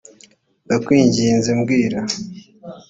ndakwinginze 0.65 1.49
mbwira 1.59 1.99